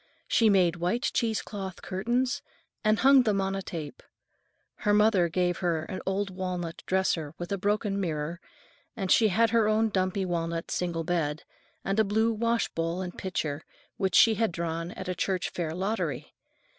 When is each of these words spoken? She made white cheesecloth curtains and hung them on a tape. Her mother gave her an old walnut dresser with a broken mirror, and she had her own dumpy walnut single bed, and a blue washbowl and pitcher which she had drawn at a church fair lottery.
She 0.27 0.49
made 0.49 0.77
white 0.77 1.03
cheesecloth 1.13 1.83
curtains 1.83 2.41
and 2.83 2.97
hung 2.97 3.21
them 3.21 3.39
on 3.39 3.53
a 3.55 3.61
tape. 3.61 4.01
Her 4.77 4.95
mother 4.95 5.29
gave 5.29 5.59
her 5.59 5.83
an 5.83 6.01
old 6.07 6.31
walnut 6.31 6.81
dresser 6.87 7.35
with 7.37 7.51
a 7.51 7.57
broken 7.59 7.99
mirror, 8.01 8.41
and 8.97 9.11
she 9.11 9.27
had 9.27 9.51
her 9.51 9.67
own 9.69 9.89
dumpy 9.89 10.25
walnut 10.25 10.71
single 10.71 11.03
bed, 11.03 11.43
and 11.85 11.99
a 11.99 12.03
blue 12.03 12.33
washbowl 12.33 12.99
and 13.03 13.15
pitcher 13.15 13.61
which 13.97 14.15
she 14.15 14.33
had 14.33 14.51
drawn 14.51 14.89
at 14.93 15.07
a 15.07 15.13
church 15.13 15.49
fair 15.51 15.69
lottery. 15.75 16.33